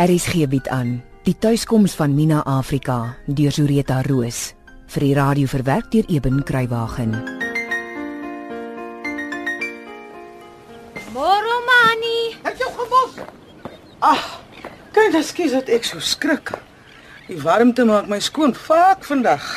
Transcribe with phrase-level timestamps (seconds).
[0.00, 0.94] RSG bied aan
[1.26, 4.54] Die tuiskoms van Mina Afrika deur Zureta Roos
[4.94, 7.12] vir die radio verwerk deur Eben Kruiwagen.
[11.12, 12.32] Môre Mani.
[12.46, 13.20] Het jou gebos?
[14.00, 14.24] Ag,
[14.96, 16.56] kyk, ekskuus dat ek so skrik.
[17.28, 19.52] Die warmte maak my skoon vaak vandag.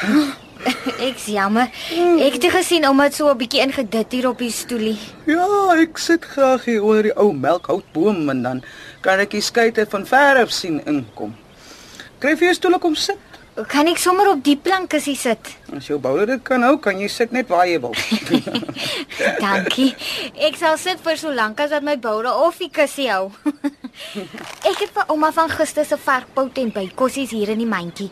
[1.07, 1.71] Ek's jammer.
[2.19, 4.99] Ek het gesien ouma het so 'n bietjie ingedit hier op die stoelie.
[5.25, 5.47] Ja,
[5.79, 8.63] ek sit graag hier onder die ou melkhoutboom en dan
[9.03, 11.35] kan ek die skeite van ver af sien inkom.
[12.23, 13.19] Kry vir jou stoel om sit.
[13.69, 15.51] Kan ek sommer op die plankie sit?
[15.77, 17.93] As jou bouler dit kan hou, kan jy sit net waar jy wil.
[19.43, 19.91] Dankie.
[20.47, 23.29] Ek sal sit vir so lank as wat my boure of die kussie hou.
[24.71, 28.09] ek het vir ouma van gister se varkpout en bykossies hier in die mandjie.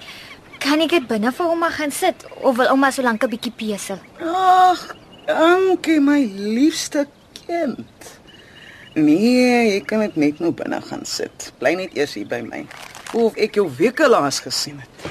[0.61, 3.55] Kan ek dit binne vir ouma gaan sit of wil ouma so lank 'n bietjie
[3.57, 3.97] pesel?
[4.21, 4.93] Ag,
[5.25, 7.07] dankie my liefste
[7.47, 8.20] kind.
[8.93, 11.51] Nee, jy kan dit net nou binne gaan sit.
[11.61, 12.65] Bly net eers hier by my.
[13.15, 15.05] Of ek jou weke laas gesien het.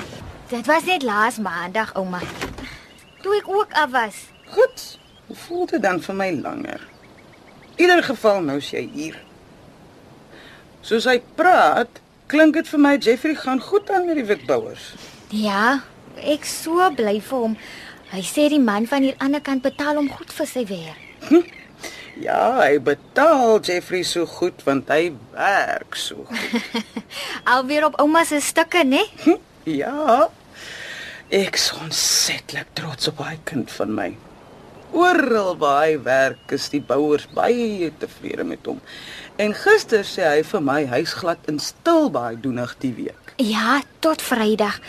[0.50, 2.20] Dit was net laas maandag ouma.
[3.24, 4.18] Toe ek ook af was.
[4.52, 4.84] Goed.
[5.30, 6.82] Hoe voel dit dan vir my langer?
[7.78, 9.16] In ieder geval nou is jy hier.
[10.84, 14.90] Soos hy praat, klink dit vir my Jeffrey gaan goed aan met die witbouers.
[15.32, 15.80] Ja,
[16.20, 17.56] ek so bly vir hom.
[18.10, 21.56] Hy sê die man van hier ander kant betaal hom goed vir sy werk.
[22.20, 26.82] Ja, hy betaal Jeffrey so goed want hy werk so goed.
[27.52, 29.06] Alweer op ouma se stukke, né?
[29.64, 30.28] Ja.
[31.32, 34.10] Ek is ontsetlik trots op hy kind van my.
[34.92, 38.80] Oral waar hy werk, is die bouers baie tevrede met hom.
[39.40, 43.36] En gister sê hy vir my hy's glad in stil baie doenig die week.
[43.40, 44.80] Ja, tot Vrydag.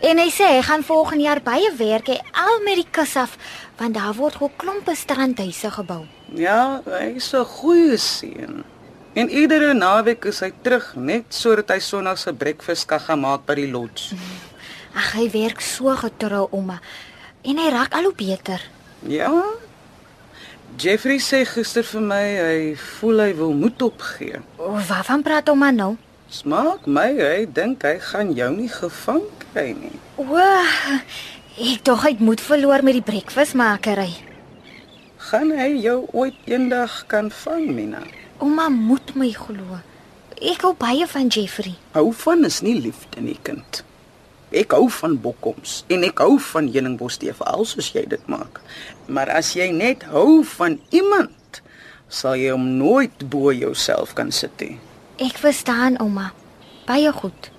[0.00, 3.34] En hy sê hy gaan volgende jaar baie werk hê al met die kus af,
[3.76, 6.06] want daar word gou klompe strandhuise gebou.
[6.36, 8.64] Ja, hy's 'n goeie seun.
[9.14, 13.46] En iedere naweek is hy terug net sodat hy Sondag se breakfast kan gaan maak
[13.46, 14.14] by die lodge.
[14.94, 16.80] Ag, hy werk so getrou, ouma.
[17.42, 18.60] En hy raak al hoe beter.
[19.06, 19.32] Ja.
[20.76, 24.42] Jeffrey sê gister vir my hy voel hy wil moed opgee.
[24.58, 25.96] O, waarvan praat ouma nou?
[26.28, 29.96] Smaak my, hy dink hy gaan jou nie gevang kry nie.
[30.20, 30.36] O,
[31.56, 34.27] ek dog hy het moed verloor met die breakfastmakery.
[35.28, 37.98] Gaan hy jou ooit eendag kan vang, Mina?
[38.40, 39.76] Ouma moet my glo.
[40.40, 41.74] Ek hou baie van Jeffrey.
[41.92, 43.82] Hou van is nie liefde nie, kind.
[44.56, 48.62] Ek hou van bokkoms en ek hou van heuningbosstee veral soos jy dit maak.
[49.04, 51.60] Maar as jy net hou van iemand,
[52.08, 54.78] sal jy hom nooit bo jouself kan sit nie.
[55.20, 56.30] Ek verstaan ouma.
[56.88, 57.52] Baie goed.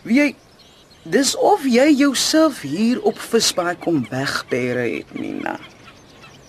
[0.00, 0.30] Wie jy
[1.04, 5.58] dis of jy jouself hier op visbaai kom wegbere het, Mina.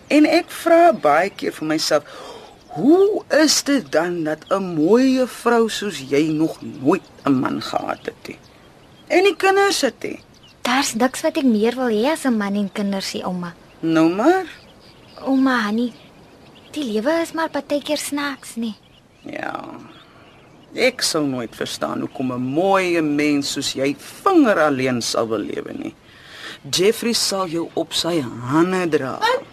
[0.09, 2.03] En ek vra baie keer vir myself,
[2.74, 8.06] hoe is dit dan dat 'n mooi vrou soos jy nog nooit 'n man gehad
[8.06, 8.40] het nie?
[9.08, 10.20] En die kinders het nie.
[10.62, 13.53] Daar's niks wat ek meer wil hê as 'n man en kinders, sê ouma.
[13.80, 14.46] Nou maar.
[15.25, 15.94] Ouma, Hanni,
[16.72, 18.76] die lewe is maar partykeer snaaks, nee.
[19.24, 19.64] Ja.
[20.74, 25.74] Ek sou nooit verstaan hoekom 'n mooi mens soos jy vinger alleen sal wil lewe
[25.74, 25.96] nie.
[26.70, 29.18] Jeffrey sal jou op sy hande dra.
[29.18, 29.48] Toe.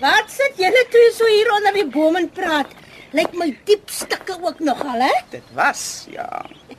[0.00, 2.70] Wat sit julle twee so hier onder die boom en praat?
[3.12, 5.12] Lyk my diep stikke ook nogal, hè?
[5.28, 6.24] Dit was ja,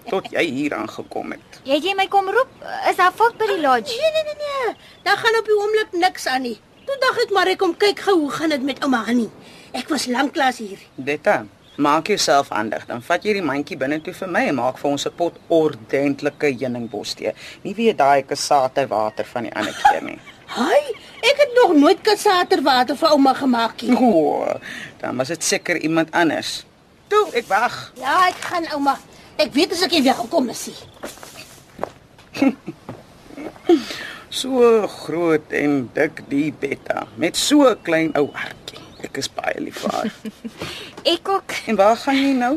[0.10, 1.60] tot jy hier aangekom het.
[1.68, 2.56] Jy het jy my kom roep?
[2.90, 3.94] Is daar volk by die lodge?
[3.94, 4.74] Nee, nee, nee, nee.
[5.06, 6.56] Daar gaan op die oomblik niks aan nie.
[6.88, 9.28] Toe dink ek maar ek kom kyk gou hoe gaan dit met ouma Hanni.
[9.78, 10.82] Ek was lanklaas hier.
[10.98, 11.44] Detta,
[11.78, 12.88] maak jouself handig.
[12.90, 15.38] Dan vat jy die mandjie binne toe vir my en maak vir ons 'n pot
[15.62, 17.36] ordentlike heuningbosstee.
[17.62, 20.20] Nie weer daai kasate water van die ander keer nie.
[20.58, 23.96] Haai, ek het nog nooit kassaterwater vir ouma gemaak nie.
[23.98, 24.46] O,
[25.02, 26.66] dan was dit seker iemand anders.
[27.08, 27.80] Toe, ek wag.
[28.00, 28.98] Ja, ek gaan ouma.
[29.42, 30.70] Ek weet as ek hier welkom is.
[34.32, 38.71] So groot en dik die Betta met so klein ou hartjie.
[39.04, 40.12] Ek is baie lief vir haar.
[41.16, 41.56] Ek ook.
[41.68, 42.52] en waar gaan jy nou?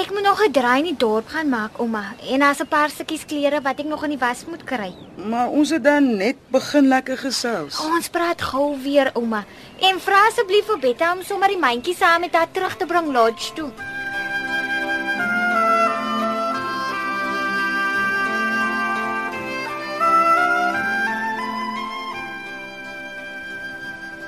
[0.00, 2.04] Ek moet nog 'n draai in die dorp gaan maak, ouma.
[2.30, 4.94] En daar's 'n paar stukkies klere wat ek nog in die was moet kry.
[5.16, 7.80] Maar ons het dan net begin lekker gesels.
[7.80, 9.44] Ons praat gou weer, ouma.
[9.80, 13.12] En vra asseblief vir Betta om sommer die mandjie saam met haar terug te bring
[13.12, 13.70] lodge toe.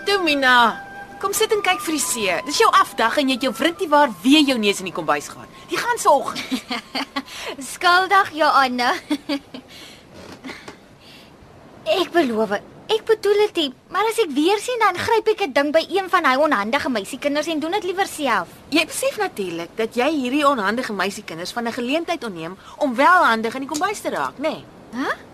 [0.04, 0.82] Toe Mina,
[1.22, 2.34] kom sit en kyk vir die see.
[2.48, 5.30] Dis jou afdag en jy het jou writtie waar weer jou neus in die kombuis
[5.30, 5.48] gehad.
[5.70, 6.42] Die gaan se oggend.
[7.72, 8.92] Skuldig, ja Anna.
[12.02, 12.58] ek beloof,
[12.92, 16.10] Ek bedoel dit, maar as ek weer sien dan gryp ek 'n ding by een
[16.12, 18.48] van hy onhandige meisiekinders en doen dit liewer self.
[18.68, 23.54] Jy besef natuurlik dat jy hierdie onhandige meisiekinders van 'n geleentheid onneem om wel handig
[23.54, 24.50] in die kombuis te raak, nê?
[24.50, 24.64] Nee.
[24.92, 25.31] Hæ?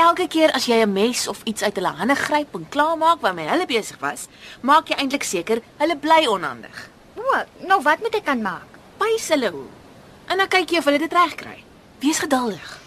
[0.00, 3.48] Elke keer as jy 'n mes of iets uit hulle hande gryp en klaarmaak waarmee
[3.48, 4.28] hulle besig was,
[4.62, 6.88] maak jy eintlik seker hulle bly onhandig.
[7.16, 8.78] O, nou wat moet ek aan maak?
[8.98, 9.66] Wys hulle hoe.
[10.28, 11.64] En dan kyk jy of hulle dit reg kry.
[12.00, 12.78] Wees geduldig.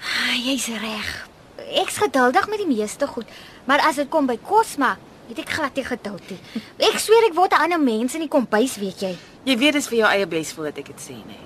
[0.00, 1.28] Ah, Jy's reg.
[1.70, 3.28] Ek's geduldig met die meeste goed,
[3.64, 4.98] maar as dit kom by kos maak,
[5.28, 6.40] het ek glad nie geduld nie.
[6.90, 9.14] Ek sweer ek word 'n ander mens in die kombuis, weet jy.
[9.44, 11.38] Jy weet dis vir jou eie beswil dat ek dit sê, nê.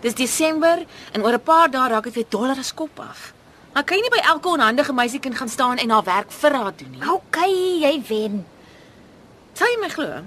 [0.00, 3.32] Dis Desember en oor 'n paar dae raak dit weer dollar as kop af.
[3.72, 6.74] Maar kan jy nie by elke onhandige meisiekind gaan staan en haar werk vir haar
[6.76, 7.04] doen nie?
[7.08, 7.38] OK,
[7.80, 8.42] jy wen.
[9.56, 10.18] Sal jy my glo?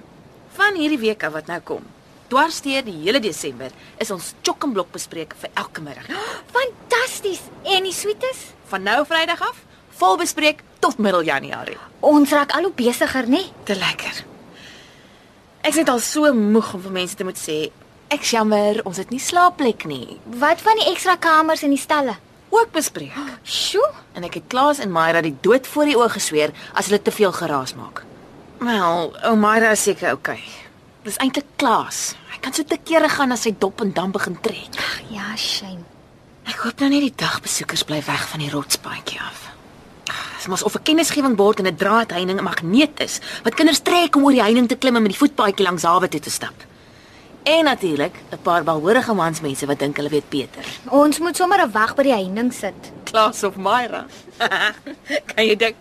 [0.58, 1.86] Van hierdie week af wat nou kom,
[2.32, 3.70] dwarsteer die hele Desember,
[4.02, 6.10] is ons chokkenblok bespreek vir elke middag.
[6.56, 7.44] Fantasties.
[7.70, 8.48] En die sweetes?
[8.72, 9.62] Van nou Vrydag af,
[10.00, 11.78] vol bespreek tot middel Januarie.
[12.02, 13.46] Ons raak al hoe besigger, nê?
[13.70, 14.26] Te lekker.
[15.66, 17.68] Ek's net al so moeg om vir mense te moet sê,
[18.14, 20.18] ek jammer, ons het nie slaapplek nie.
[20.42, 22.18] Wat van die ekstra kamers in die stalle?
[22.56, 23.16] Ook bespreek.
[23.44, 23.90] Sjoe.
[24.16, 27.12] En ek het Klaas en Myra die dood voor die oë gesweer as hulle te
[27.12, 28.06] veel geraas maak.
[28.64, 30.40] Wel, ou Myra is seker oukei.
[30.40, 30.62] Okay.
[31.04, 32.14] Dis eintlik Klaas.
[32.32, 34.80] Hy kan so te kere gaan as hy dop en dan begin trek.
[34.80, 35.84] Ag ja, shame.
[36.46, 39.44] Ek hoop nou net die dagbesoekers bly weg van die rotspaadjie af.
[40.08, 44.16] Dit mos of 'n kennisgewing bord en 'n draadheining 'n magneet is wat kinders trek
[44.16, 46.54] om oor die heining te klim en met die voetpaadjie langs hawe toe te stap.
[47.46, 50.66] En natuurlik 'n paar balhoorige mansmense wat dink hulle weet beter.
[50.90, 52.74] Ons moet sommer 'n wag by die heining sit.
[53.04, 54.06] Klaas of Myra.
[55.30, 55.76] kan jy dink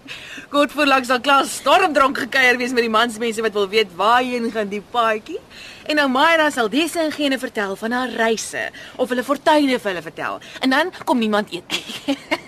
[0.48, 4.50] kort voor langs dan Klaas stormdronk gekuier wees met die mansmense wat wil weet waarheen
[4.52, 5.40] gaan die paadjie?
[5.86, 9.90] En nou Myra sal dese en gene vertel van haar reise of hulle fortuine vir
[9.90, 10.38] hulle vertel.
[10.60, 12.16] En dan kom niemand eet nie.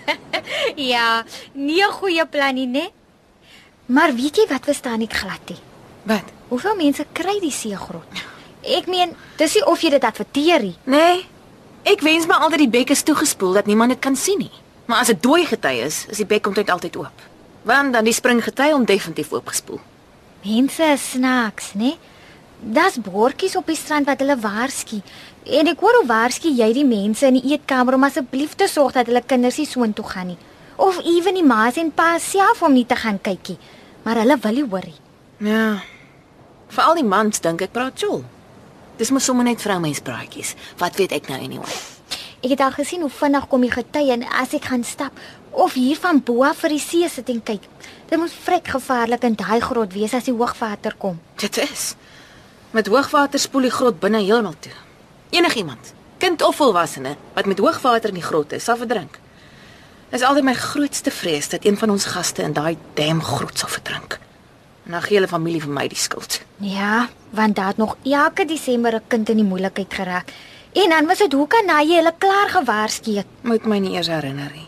[0.75, 1.23] Ja,
[1.53, 2.89] nie 'n goeie plan nie, né?
[3.85, 5.59] Maar weet jy wat verstaan ek glad nie?
[6.03, 6.23] Wat?
[6.47, 8.36] Hoeveel mense kry die seegrot?
[8.67, 10.75] Ek meen, dis nie of jy dit adverteer nie.
[10.83, 11.23] Nee.
[11.87, 14.51] Ek wens my altyd die bek is toegespoel dat niemand dit kan sien nie.
[14.87, 17.23] Maar as dit dooi gety is, is die bek omtrent altyd oop.
[17.67, 19.79] Want dan die spring gety om definitief oopgespoel.
[20.43, 21.95] Mense is snaaks, né?
[22.59, 24.99] Das bordjies op die strand wat hulle waarsku.
[25.47, 28.95] En ek hoor hoe waarsku jy die mense in die eetkamer om asseblief te sorg
[28.97, 30.39] dat hulle kinders nie soontoe gaan nie.
[30.75, 33.57] Of ewen die ma's en pa's self om nie te gaan kykie.
[34.03, 34.99] Maar hulle wil nie hoor nie.
[35.51, 35.67] Ja.
[36.67, 38.25] Vir al die mans dink ek praat jol.
[38.97, 40.55] Dis mos sommer net vroumenspraatjies.
[40.81, 41.75] Wat weet ek nou anyway?
[42.41, 45.13] Ek het al gesien hoe vinnig kom die gety en as ek gaan stap
[45.57, 47.65] of hier van bo af vir die see sit en kyk.
[48.09, 51.19] Dit moet vrek gevaarlik in daai grot wees as die hoogwater kom.
[51.37, 51.93] Dit is.
[52.73, 54.73] Met hoogwater spoel die grot binne heeltemal toe.
[55.33, 59.19] Enigiemand, kind of volwassene wat met hoogwater in die grot is, sal verdrink.
[60.09, 63.69] Dis altyd my grootste vrees dat een van ons gaste in daai dam grot sal
[63.69, 64.17] verdrink.
[64.87, 66.39] En dan gee hulle familie vir my die skuld.
[66.63, 70.31] Ja, want daar het nog elke Desember 'n kind in die moeilikheid geraak.
[70.73, 73.25] En dan was dit hoe kan hy hulle klaar gewaarsku het.
[73.41, 74.67] Moet my nie eers herinner nie.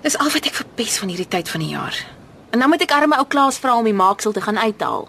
[0.00, 2.06] Dis al wat ek verpes van hierdie tyd van die jaar.
[2.50, 5.08] En dan moet ek arme ou Klaas vra om die maaksel te gaan uithaal.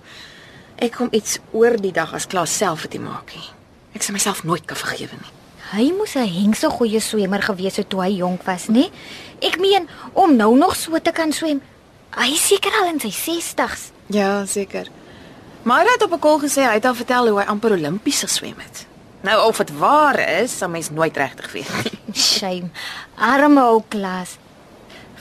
[0.75, 3.49] Ek kom iets oor die dag as Klaas self dit maak nie.
[3.93, 5.31] Ek sal myself nooit kan vergewe nie.
[5.73, 8.91] Hy moes 'n hengse goeie swemmer gewees het toe hy jonk was, nê?
[9.41, 11.61] Ek meen om nou nog so te kan swem.
[12.13, 13.89] Hy is seker al in sy 60's.
[14.13, 14.89] Ja, seker.
[15.63, 18.21] Maar hy het op 'n kol gesê hy het al vertel hoe hy amper Olimpies
[18.21, 18.85] geswem het.
[19.21, 22.13] Nou of dit waar is, sal mens nooit regtig weet nie.
[22.37, 22.69] Shame.
[23.15, 24.37] Arme ou Klaas.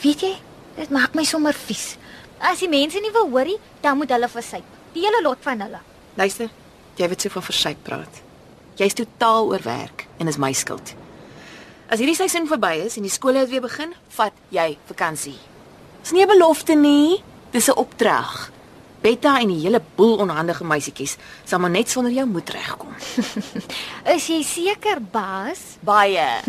[0.03, 0.35] Weet jy,
[0.77, 1.97] dit maak my sommer vies.
[2.41, 4.65] As die mense nie wil hoor nie, dan moet hulle versyp.
[4.93, 5.79] Die hele lot van hulle.
[6.15, 6.51] Luister,
[6.97, 8.23] jy weet so van versyp praat.
[8.77, 10.95] Jy's totaal oorwerk en is my skuld.
[11.89, 15.39] As hierdie seisoen verby is en die skole het weer begin, vat jy vakansie.
[16.03, 18.51] Dis nie 'n belofte nie, dis 'n opdrag.
[19.01, 22.95] Betta en die hele boel onhandige meisietjies sal maar net sonder jou moet regkom.
[24.15, 25.59] Is jy seker, baas?
[25.81, 26.41] Baie.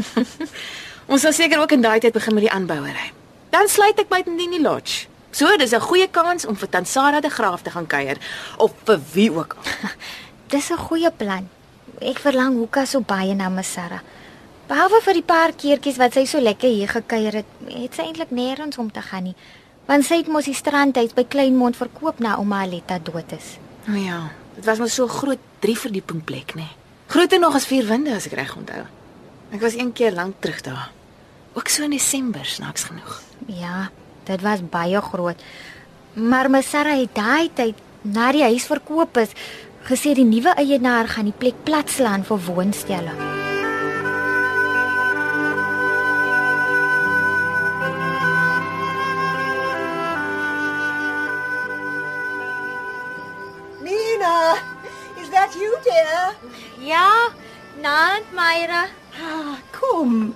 [1.11, 3.11] Ons sal seker ook in daai tyd begin met die aanbouery.
[3.49, 5.07] Dan sluit ek by in die lodge.
[5.31, 8.17] So, dis 'n goeie kans om vir Tansara de Graaf te gaan kuier
[8.57, 9.89] of vir wie ook al.
[10.53, 11.49] Dis 'n goeie plan.
[12.01, 14.01] Ek verlang Hoeka so baie na Masara.
[14.73, 18.31] Behalwe vir die paar keertjies wat sy so lekker hier gekuier het, het sy eintlik
[18.33, 19.33] nêrens om te gaan nie.
[19.85, 23.51] Want sy het mos die strandhuis by Kleinmond verkoop na ouma Aletta dood is.
[23.85, 24.17] O oh ja,
[24.55, 26.65] dit was mos so 'n groot drie verdieping plek, nê.
[26.65, 26.73] Nee.
[27.07, 28.85] Groter nog as vier winde as ek reg onthou.
[29.51, 30.89] Ek was een keer lank terug daar.
[31.53, 33.21] Ook so in Desember, snaaks genoeg.
[33.45, 33.91] Ja,
[34.23, 35.37] dit was baie groot.
[36.13, 39.29] Maar Masara het daai tyd na die huis verkoop is,
[39.83, 43.32] gesê die nuwe eienaar gaan die plek platslaan vir woonstelle.
[56.79, 57.29] Ja,
[57.81, 58.85] Nant Myra.
[59.19, 60.35] Ah, kom.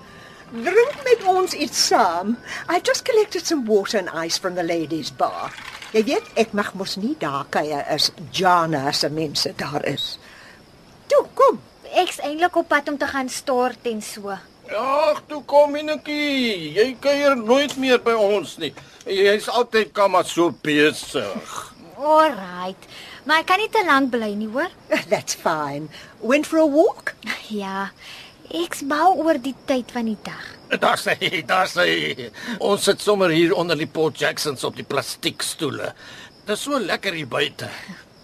[0.52, 2.38] Drink met ons iets saam.
[2.68, 5.54] I've just collected some water and ice from the ladies' bar.
[5.94, 10.18] Jy weet, ek mag mos nie daar kuier as Jana se mense daar is.
[11.08, 11.62] Toe, kom.
[11.96, 14.36] Ek's eintlik op pad om te gaan stort en so.
[14.68, 16.74] Ag, toe kom Minetjie.
[16.76, 18.74] Jy kuier nooit meer by ons nie.
[19.08, 21.56] Jy's altyd kamma so besig.
[21.96, 22.92] Alright.
[23.28, 24.72] Maar ek kan nie te lank bly nie, hoor?
[25.12, 25.90] That's fine.
[26.24, 27.14] Went for a walk?
[27.52, 27.90] Ja.
[28.48, 30.44] Ek's bou oor die tyd van die dag.
[30.84, 31.16] Daar sê,
[31.48, 31.86] daar sê.
[32.64, 35.94] Ons sit sommer hier onder die Port Jacksons op die plastiekstoele.
[36.46, 37.68] Dit is so lekker hier buite.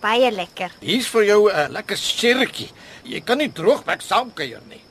[0.03, 0.75] Baie lekker.
[0.83, 2.69] Hier's vir jou 'n lekker sjertjie.
[3.07, 4.81] Jy kan nie droogbek saamkuier nie.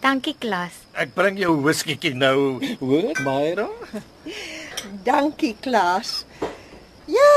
[0.00, 0.72] Dankie, Klas.
[0.94, 3.68] Ek bring jou whiskietjie nou, hoor, Myra?
[5.04, 6.24] Dankie, Klaas.
[7.08, 7.32] Ja,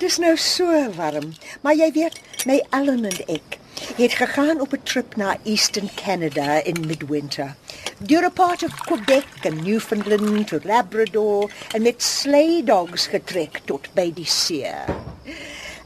[0.00, 1.32] dis nou so warm.
[1.60, 3.58] Maar jy weet, my Ellen en ek
[3.96, 7.56] het gegaan op 'n trip na Eastern Canada in midwinter.
[7.98, 13.88] Deur 'n part of Quebec en Newfoundland to Labrador en met sleigh dogs getrek tot
[13.94, 14.66] by die see.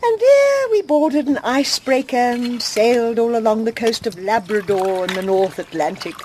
[0.02, 5.14] And there we boarded an icebreaker and sailed all along the coast of Labrador in
[5.14, 6.16] the North Atlantic.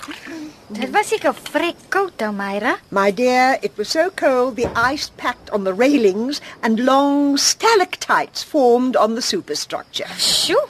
[0.75, 2.73] Dit was seker vrek koud, ou Myra.
[2.91, 8.43] My dear, it was so cold the ice packed on the railings and long stalactites
[8.43, 10.09] formed on the superstructure.
[10.19, 10.67] Sjoe.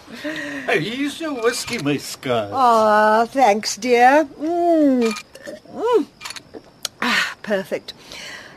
[0.70, 2.54] Hier's your whisky, my skat.
[2.54, 4.28] Ah, thanks, dear.
[4.40, 5.10] Mm.
[5.74, 6.06] Mm.
[7.02, 7.94] Ah, perfect.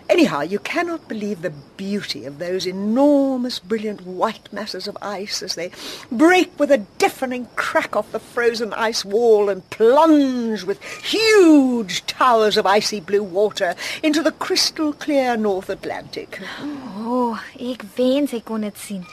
[0.08, 5.54] Anyhow, you cannot believe the beauty of those enormous, brilliant white masses of ice as
[5.54, 5.70] they
[6.10, 12.56] break with a deafening crack off the frozen ice wall and plunge with huge towers
[12.56, 16.40] of icy blue water into the crystal clear North Atlantic.
[16.60, 19.04] Oh, ek wens ek kon dit sien.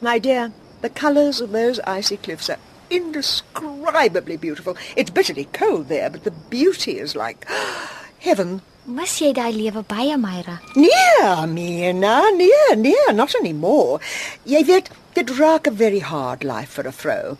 [0.00, 2.58] My dear, the colors of those icy cliffs are
[2.90, 4.76] indescribably beautiful.
[4.96, 7.46] It's bitterly cold there, but the beauty is like
[8.18, 8.62] heaven.
[8.88, 10.58] Mis jy daai lewe baie, Myra?
[10.74, 14.00] Nee, Mina, nee, nee, not anymore.
[14.48, 17.36] Jy weet, dit raak 'n very hard life for a vrou.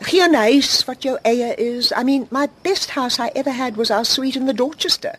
[0.00, 1.92] Geen huis wat jou eie is.
[1.92, 5.14] I mean, my best house I ever had was our suite in the Dorchester.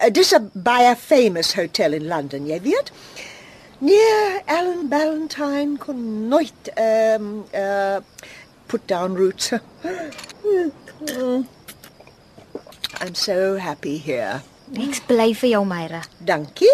[0.00, 2.90] Uh, dis 'n baie famous hotel in London, jy weet.
[3.78, 8.00] Nee, Alan Ballantyne kon nooit ehm um, uh
[8.66, 9.52] put down roots.
[13.00, 14.42] I'm so happy here.
[14.72, 16.02] Ek's bly vir jou, Myra.
[16.24, 16.72] Dankie.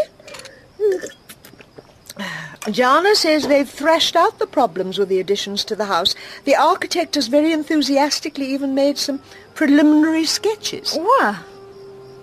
[2.73, 6.15] Jana says they've thrashed out the problems with the additions to the house.
[6.45, 9.21] The architect has very enthusiastically even made some
[9.55, 10.97] preliminary sketches.
[10.99, 11.35] O,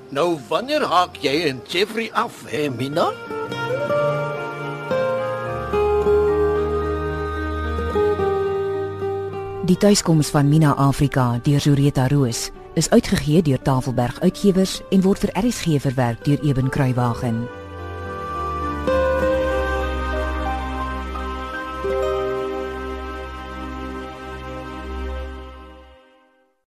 [0.10, 3.10] Nou wanneer haak jy en Jeffrey af, hè, Mina?
[9.66, 15.24] Die tuiskoms van Mina Afrika deur Zureta Roos is uitgegee deur Tafelberg Uitgewers en word
[15.24, 17.65] vir RSG verwerk deur Eben Kruiwagen.